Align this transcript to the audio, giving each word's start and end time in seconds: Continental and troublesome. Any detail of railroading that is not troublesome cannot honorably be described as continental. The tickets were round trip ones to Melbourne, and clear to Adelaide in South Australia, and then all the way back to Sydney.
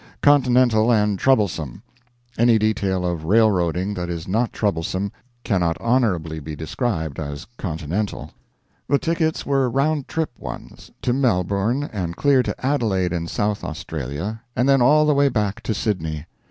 Continental 0.23 0.91
and 0.91 1.19
troublesome. 1.19 1.83
Any 2.35 2.57
detail 2.57 3.05
of 3.05 3.25
railroading 3.25 3.93
that 3.93 4.09
is 4.09 4.27
not 4.27 4.51
troublesome 4.51 5.11
cannot 5.43 5.79
honorably 5.79 6.39
be 6.39 6.55
described 6.55 7.19
as 7.19 7.45
continental. 7.59 8.31
The 8.89 8.97
tickets 8.97 9.45
were 9.45 9.69
round 9.69 10.07
trip 10.07 10.31
ones 10.39 10.89
to 11.03 11.13
Melbourne, 11.13 11.83
and 11.83 12.15
clear 12.15 12.41
to 12.41 12.65
Adelaide 12.65 13.13
in 13.13 13.27
South 13.27 13.63
Australia, 13.63 14.41
and 14.55 14.67
then 14.67 14.81
all 14.81 15.05
the 15.05 15.13
way 15.13 15.29
back 15.29 15.61
to 15.61 15.73
Sydney. 15.75 16.25